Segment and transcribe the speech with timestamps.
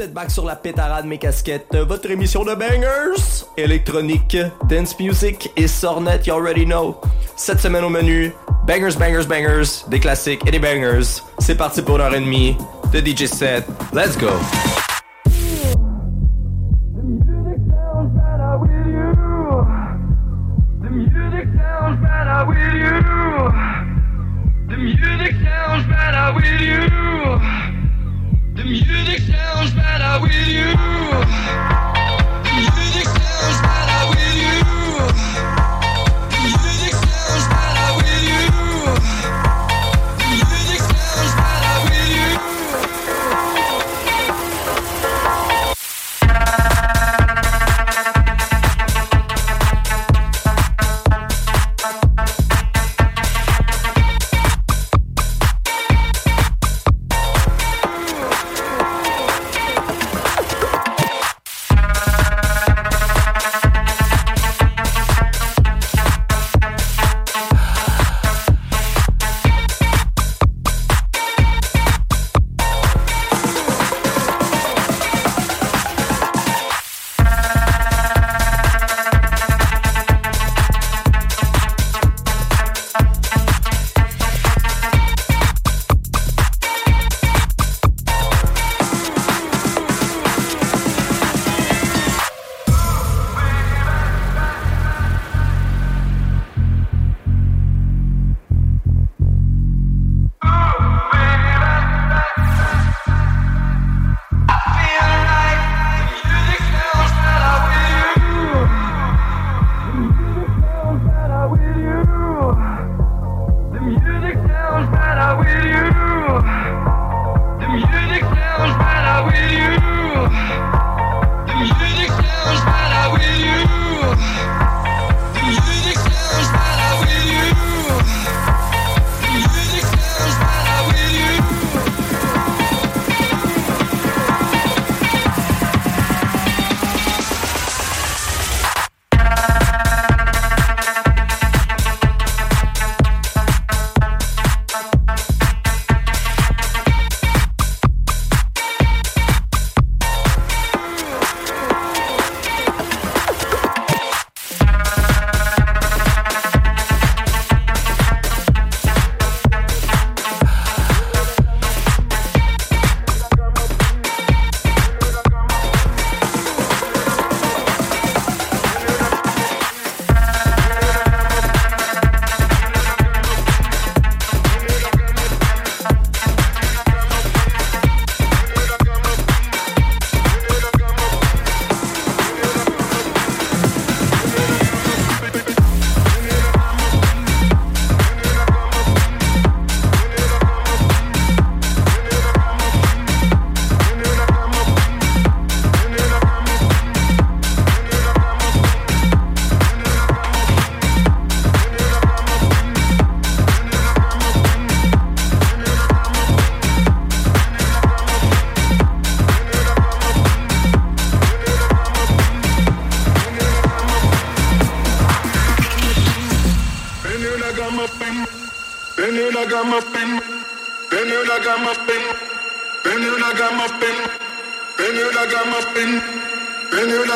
[0.00, 4.36] êtes back sur la pétarade mes casquettes, votre émission de bangers, électronique,
[4.68, 6.96] dance music et sornet, you already know.
[7.36, 8.32] Cette semaine au menu,
[8.66, 11.20] bangers, bangers, bangers, des classiques et des bangers.
[11.38, 12.56] C'est parti pour une heure et demie
[12.92, 13.64] de DJ set.
[13.92, 14.30] Let's go!
[30.30, 31.69] with you.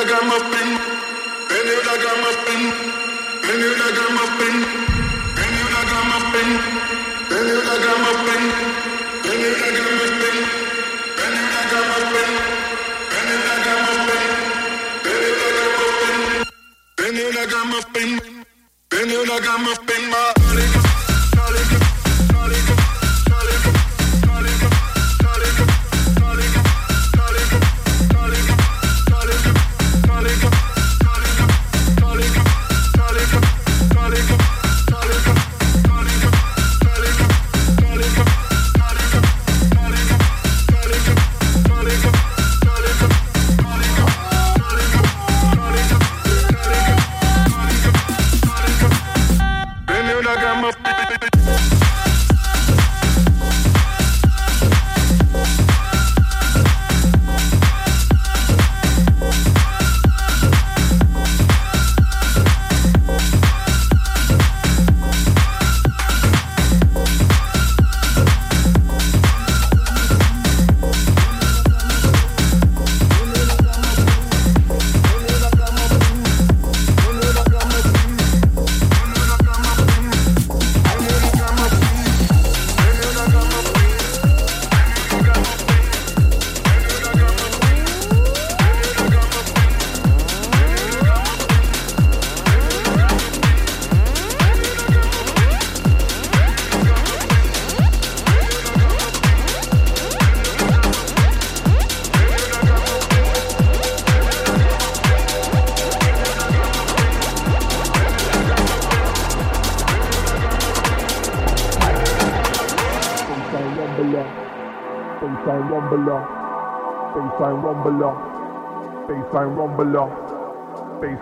[0.06, 0.53] Got my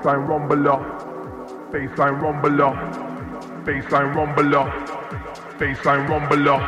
[0.03, 0.79] baseline rumbler,
[1.73, 2.73] baseline rumbler,
[3.65, 4.65] baseline rumbler,
[5.59, 6.59] baseline rumbler,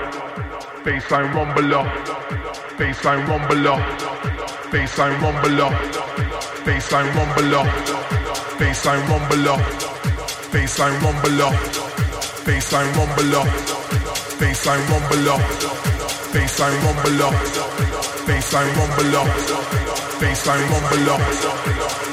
[0.84, 1.84] baseline rumbler,
[2.78, 3.76] baseline rumbler,
[4.70, 5.70] baseline rumbler,
[6.64, 7.64] baseline rumbler,
[8.58, 9.58] baseline rumbler,
[10.52, 11.38] baseline rumbler,
[14.38, 15.38] baseline rumbler,
[16.32, 17.30] baseline rumbler,
[18.26, 19.74] baseline rumbler
[20.20, 21.83] baseline rumble up,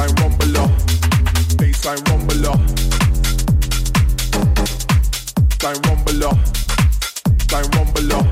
[0.00, 0.68] baseline rumbler,
[1.58, 2.56] baseline rumbler,
[5.58, 6.32] baseline rumbler,
[7.48, 8.22] baseline rumbler.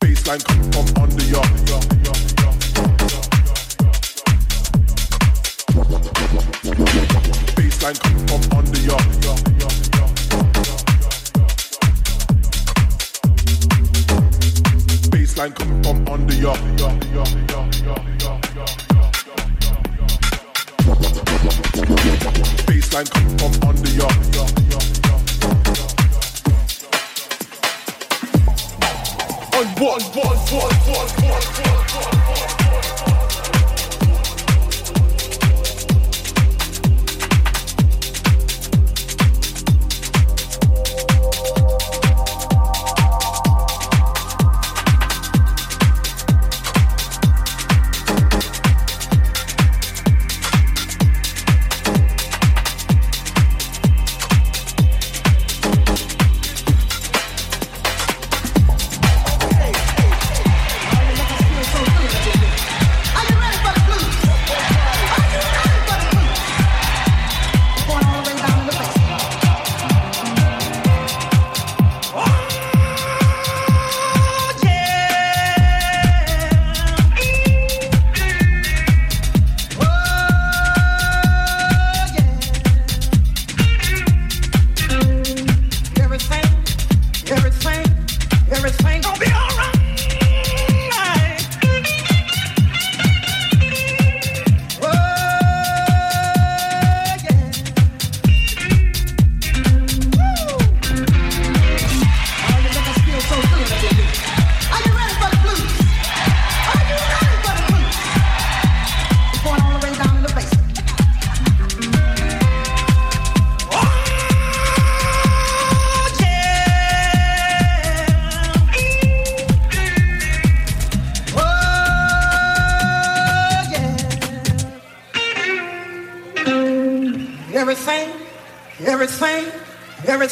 [0.00, 1.46] Baseline come from under your,
[7.56, 9.51] Baseline come from under your.
[15.42, 16.54] Baseline coming from under your.
[22.66, 23.71] Baseline coming from under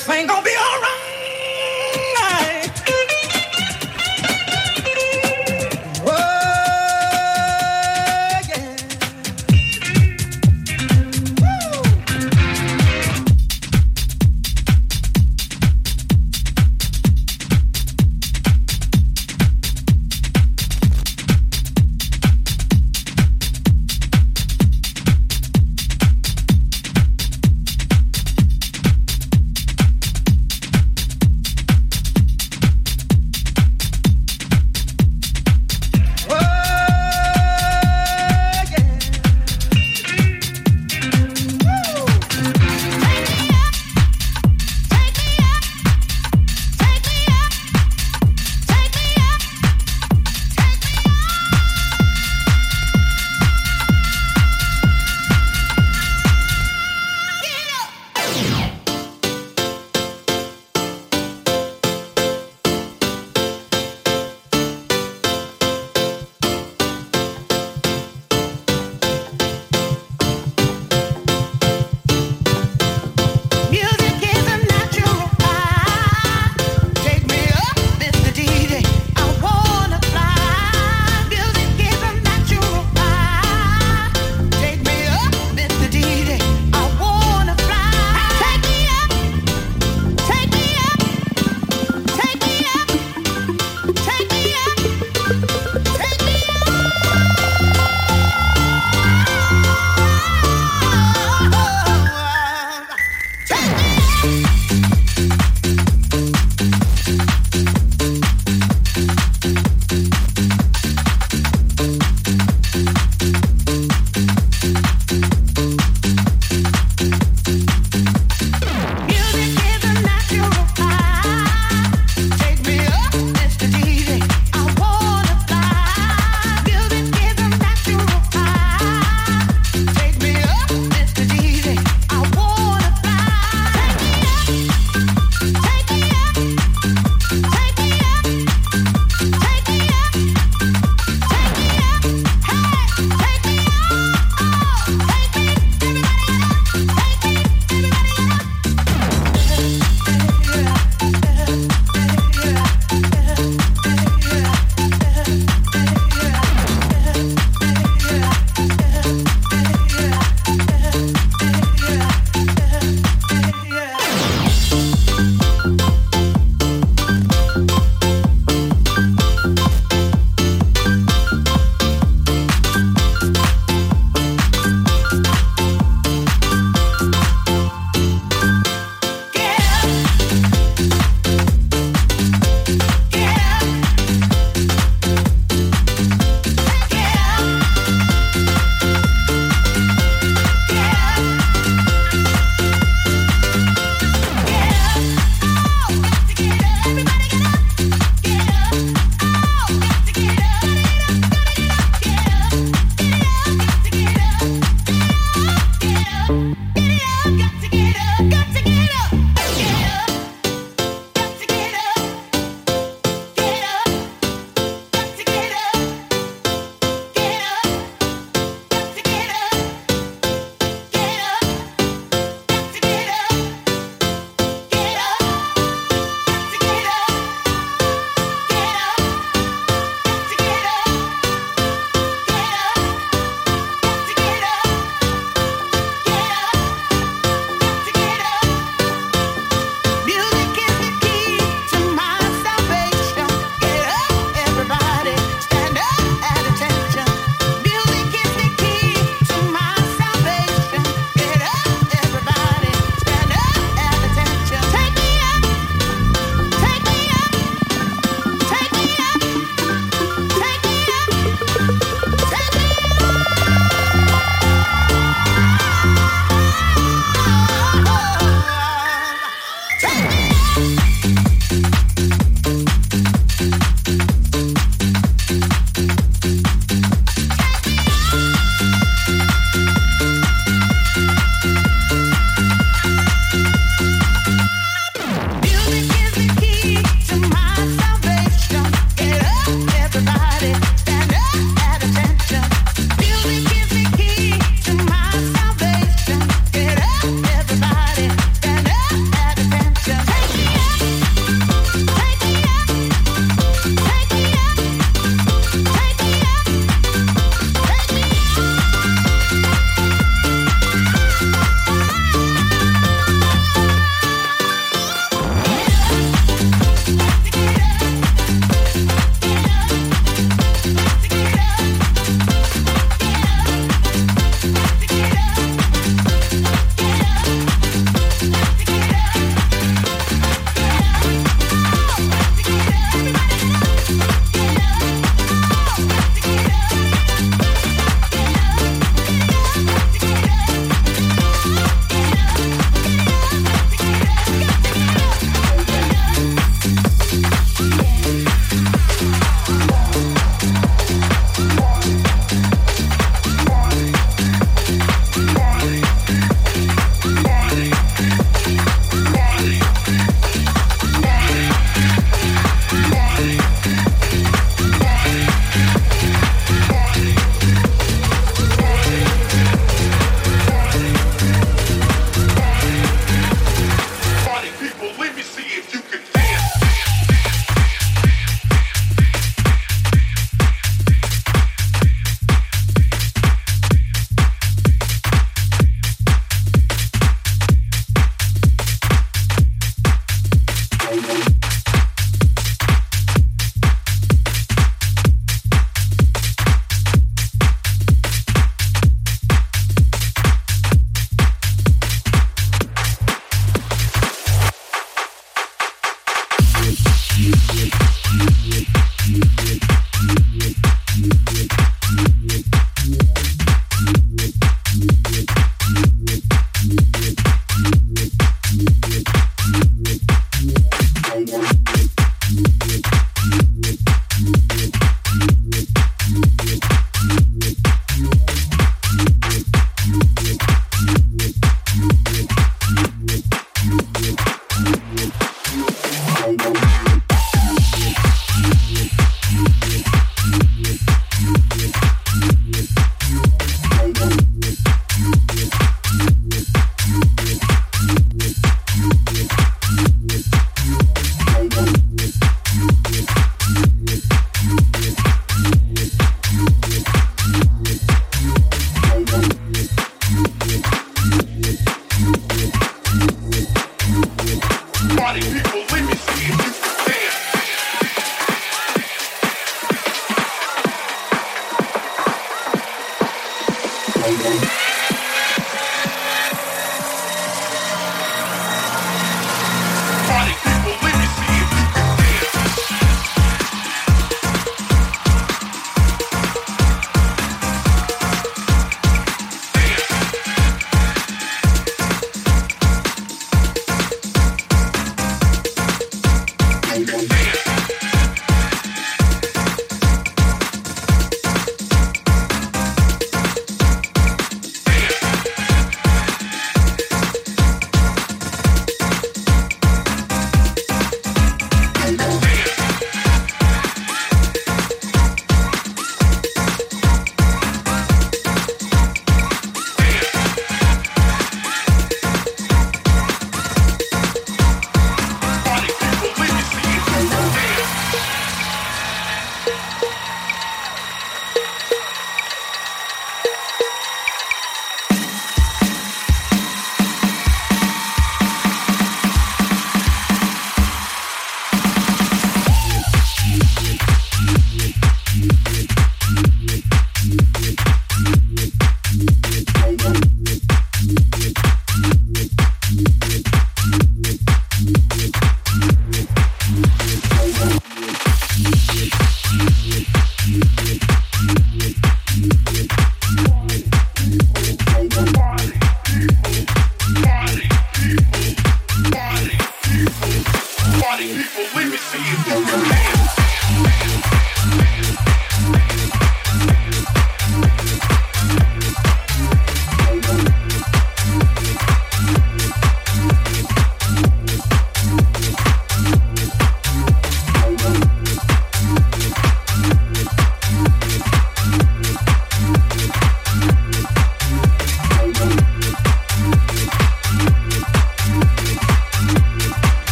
[0.00, 0.49] this ain't gonna be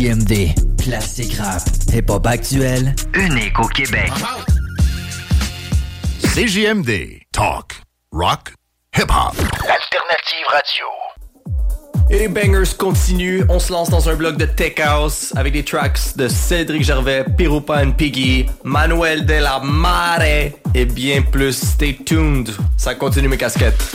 [0.00, 1.60] CJMD, classique rap,
[1.92, 4.10] hip-hop actuel, unique au Québec.
[6.22, 8.54] CJMD, talk, rock,
[8.96, 9.34] hip-hop.
[9.68, 10.86] Alternative radio.
[12.08, 16.16] Et Bangers continue, on se lance dans un bloc de Tech House avec des tracks
[16.16, 20.22] de Cédric Gervais, Pirupa and Piggy, Manuel de la Mare
[20.74, 21.58] et bien plus.
[21.58, 23.94] Stay tuned, ça continue mes casquettes.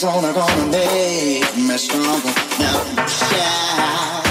[0.00, 2.32] It's only gonna make me stronger.
[2.60, 4.22] Now.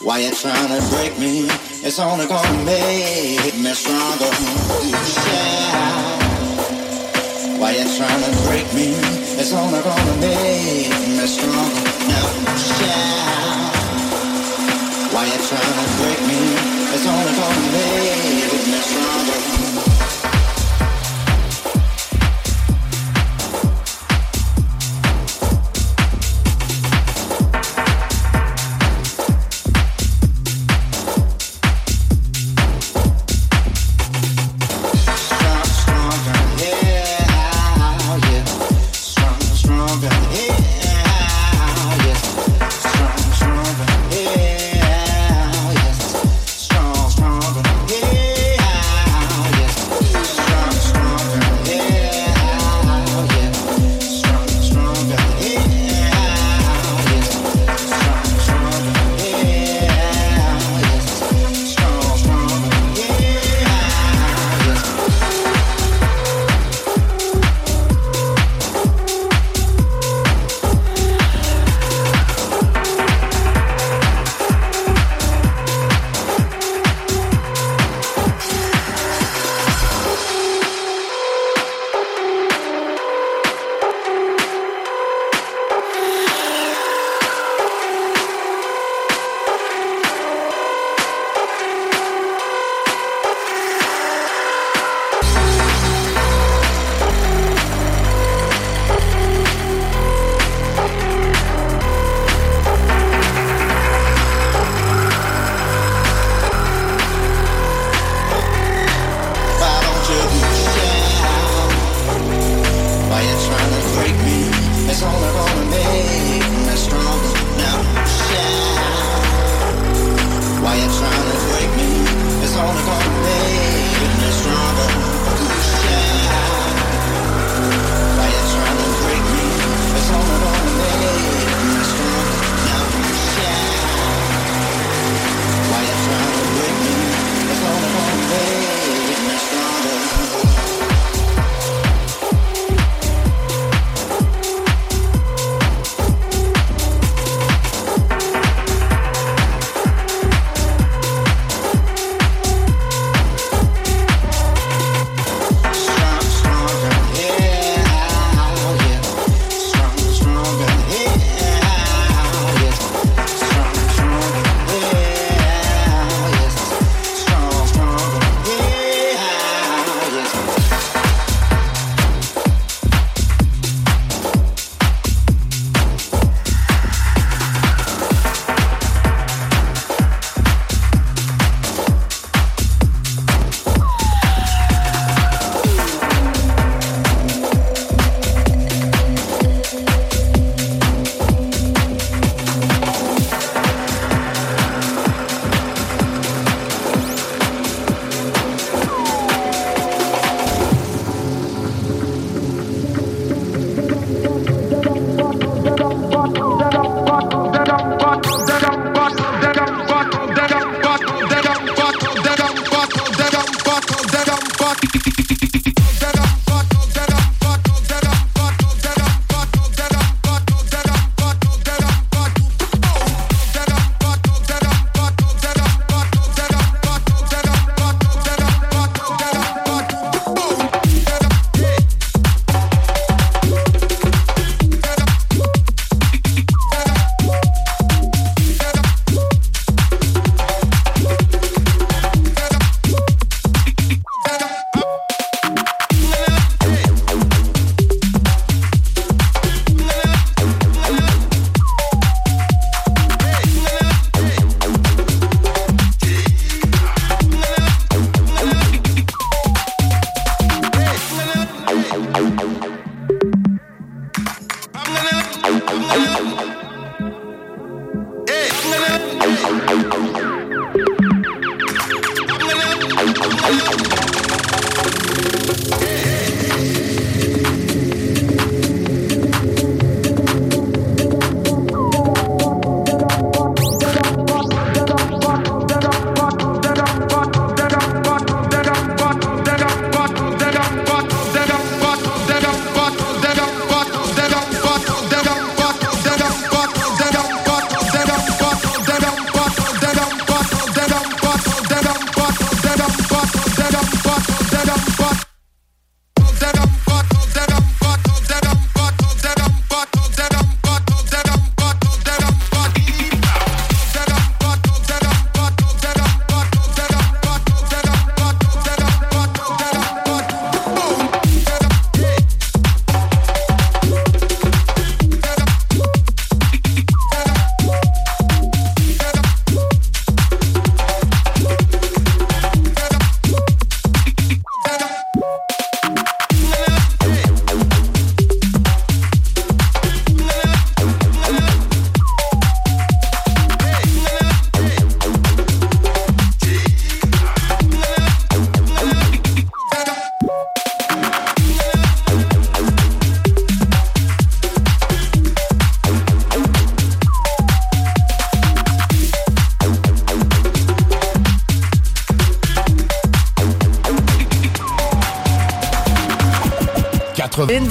[0.00, 1.44] Why you trying to break me?
[1.84, 2.99] It's only gonna make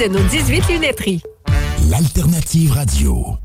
[0.00, 1.20] de nos 18 lunetteries.
[1.90, 3.36] L'alternative radio.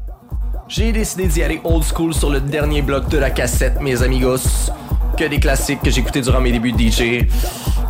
[0.69, 4.71] J'ai décidé d'y aller old school sur le dernier bloc de la cassette, mes amigos.
[5.17, 7.27] Que des classiques que j'écoutais durant mes débuts de DJ.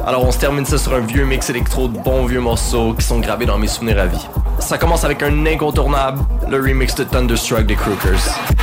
[0.08, 3.06] Alors on se termine ça sur un vieux mix électro de bons vieux morceaux qui
[3.06, 4.26] sont gravés dans mes souvenirs à vie.
[4.58, 8.55] Ça commence avec un incontournable, le remix de Thunderstruck des Crookers.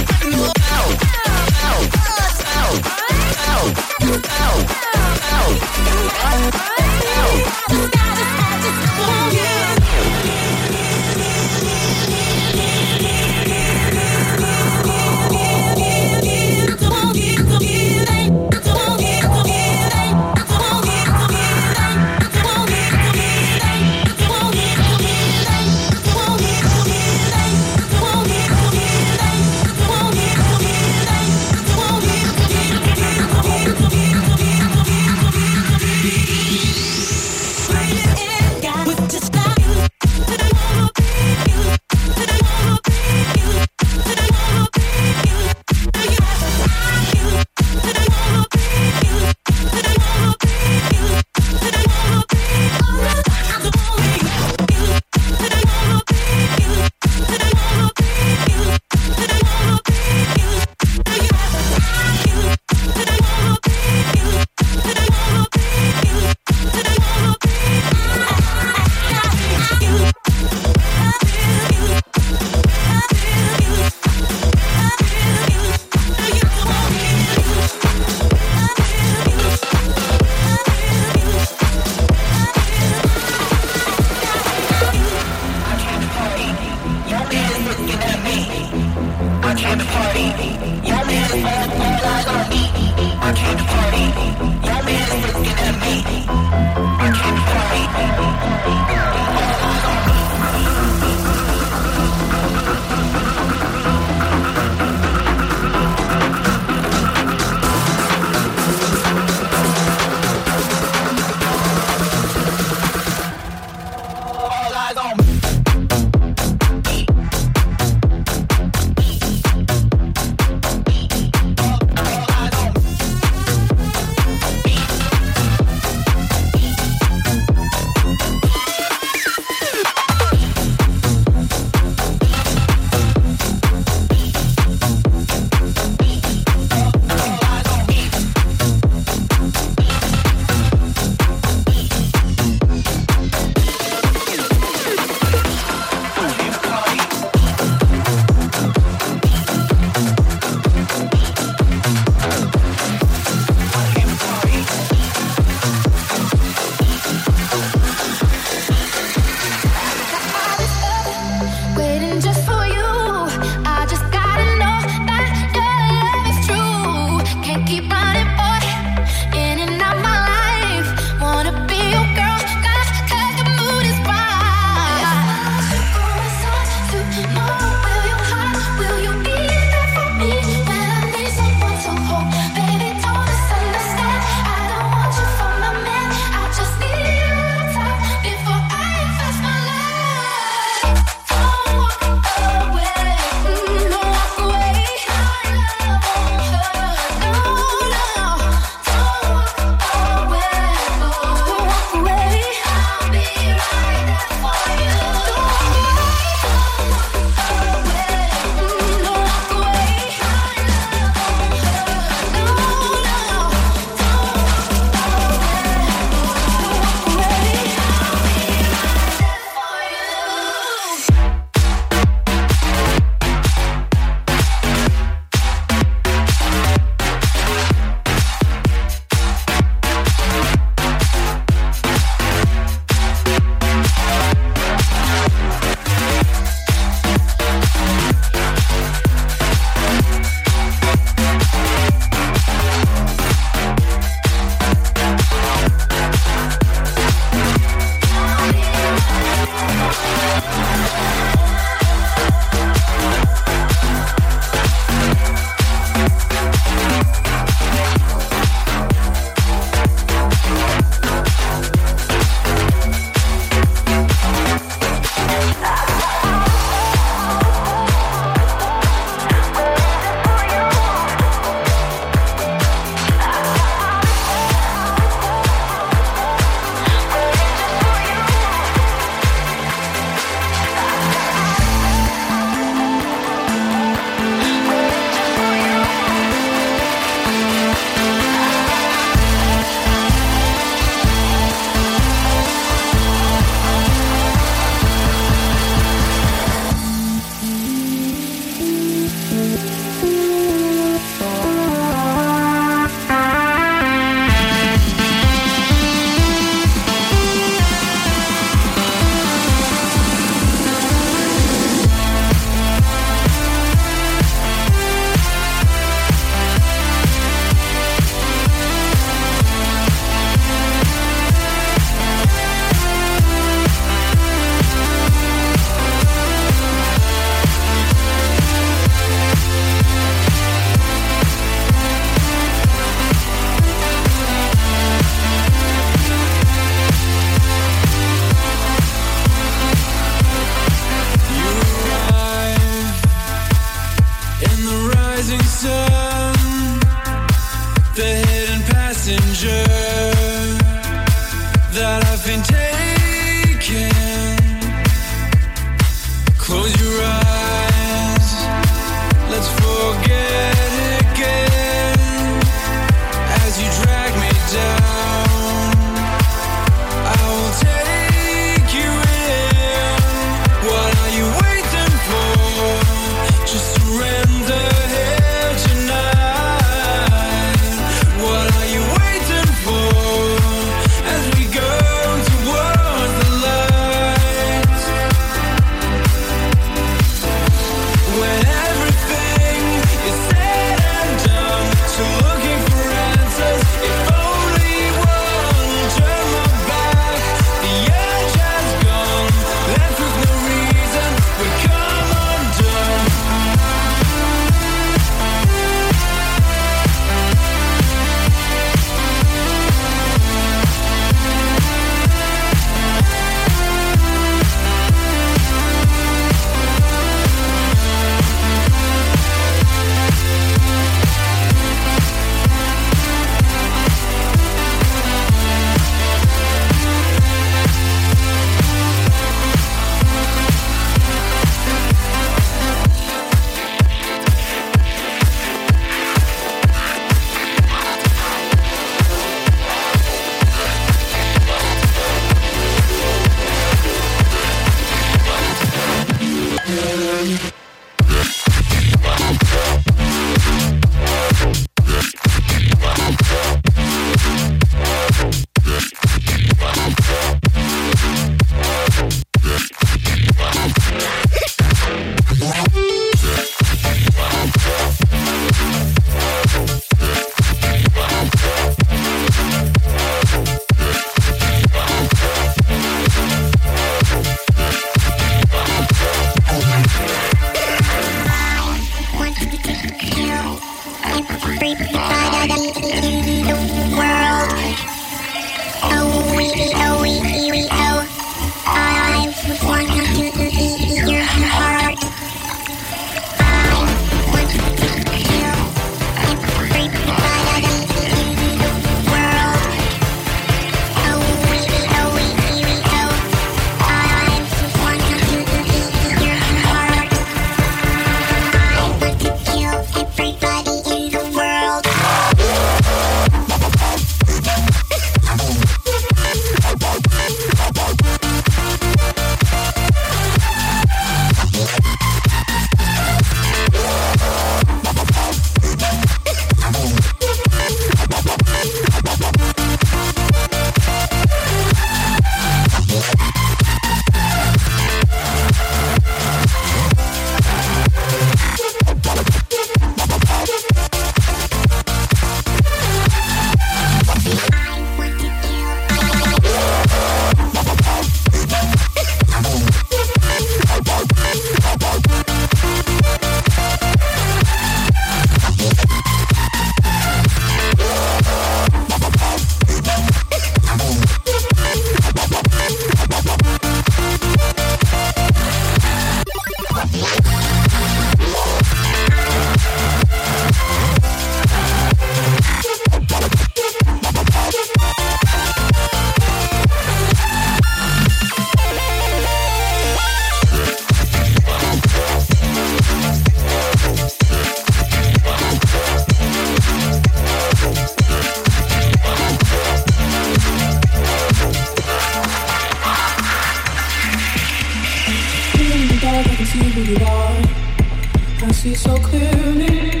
[598.68, 600.00] see so clearly.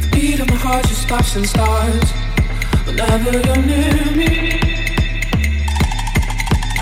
[0.00, 2.10] The beat of my heart just stops and starts
[2.86, 4.60] whenever you're near me.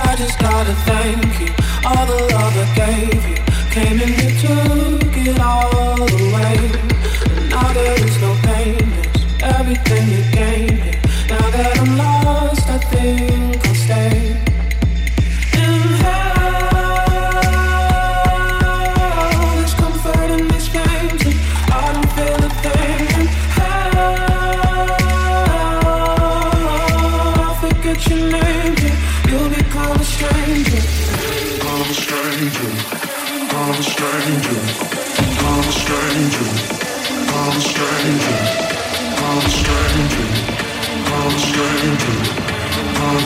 [0.09, 1.28] I just gotta thank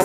[0.00, 0.04] Oh,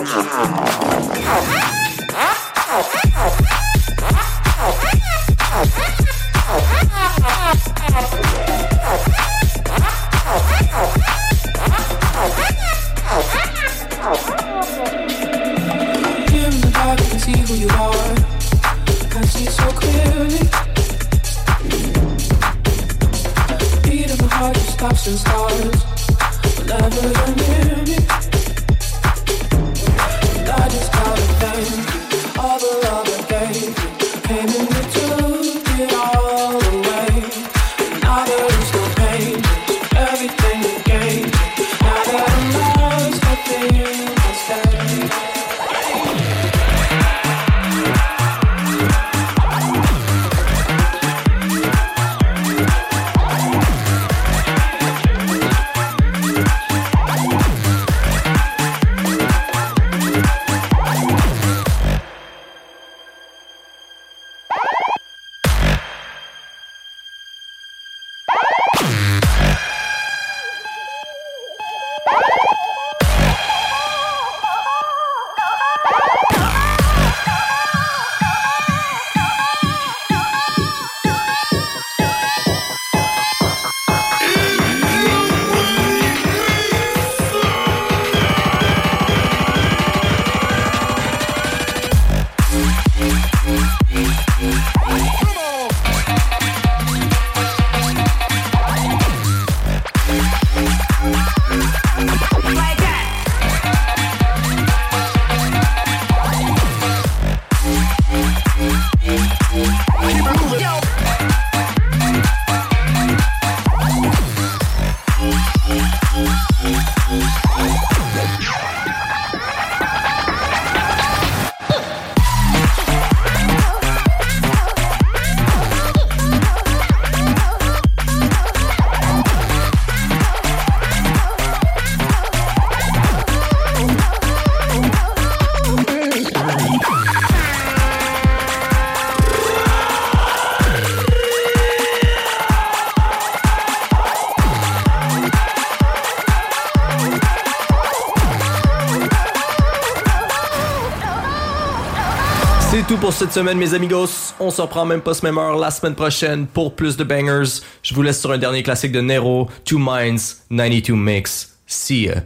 [153.04, 154.32] pour cette semaine, mes amigos.
[154.40, 157.60] On s'en prend même pas ce même heure la semaine prochaine pour plus de bangers.
[157.82, 161.54] Je vous laisse sur un dernier classique de Nero, Two Minds, 92 Mix.
[161.66, 162.22] See ya.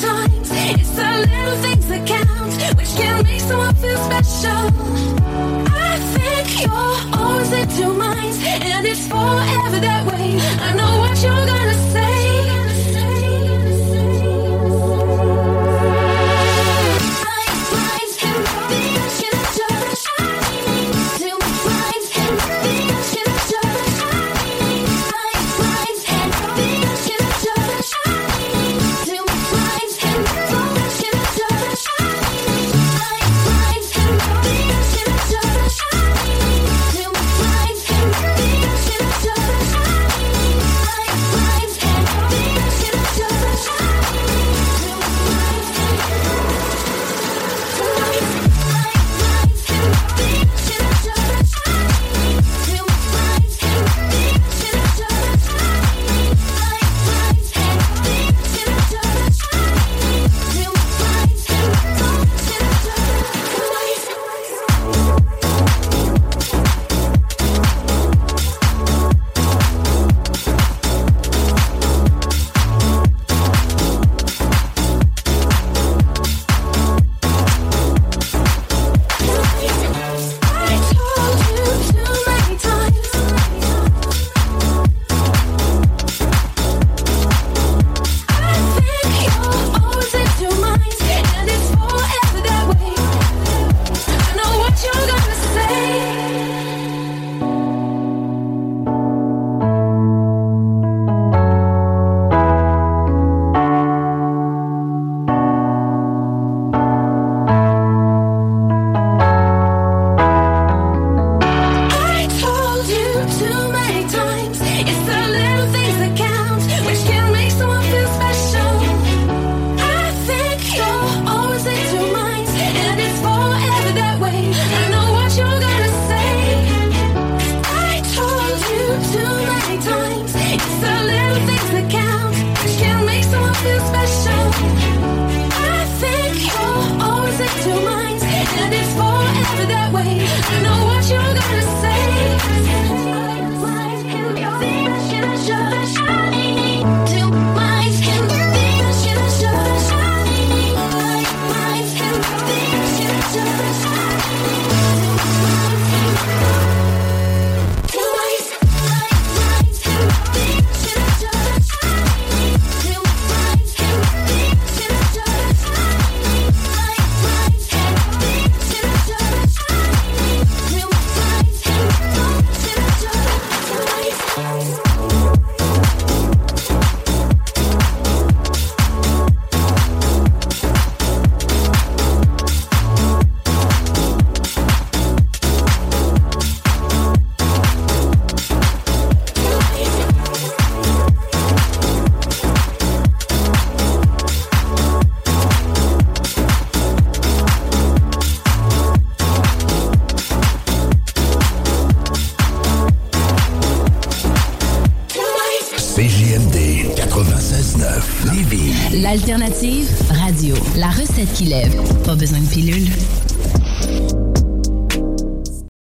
[0.00, 0.17] You
[0.98, 4.62] the little things that count, which can make someone feel special.
[5.88, 10.38] I think you're always in two minds, and it's forever that way.
[10.66, 12.07] I know what you're gonna say.